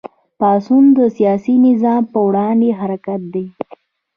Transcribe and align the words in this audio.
پاڅون 0.39 0.85
د 0.97 0.99
سیاسي 1.17 1.55
نظام 1.67 2.01
په 2.11 2.19
وړاندې 2.27 2.69
حرکت 2.79 3.21
دی. 3.33 3.45